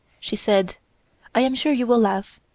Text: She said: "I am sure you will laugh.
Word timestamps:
She 0.19 0.35
said: 0.35 0.77
"I 1.35 1.41
am 1.41 1.53
sure 1.53 1.73
you 1.73 1.85
will 1.85 1.99
laugh. 1.99 2.39